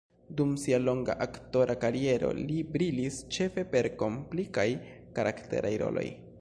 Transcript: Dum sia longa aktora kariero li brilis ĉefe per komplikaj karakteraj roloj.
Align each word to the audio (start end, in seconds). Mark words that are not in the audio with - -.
Dum 0.37 0.55
sia 0.57 0.79
longa 0.81 1.15
aktora 1.25 1.75
kariero 1.83 2.31
li 2.49 2.57
brilis 2.77 3.21
ĉefe 3.37 3.67
per 3.75 3.91
komplikaj 4.03 4.69
karakteraj 5.19 5.77
roloj. 5.87 6.11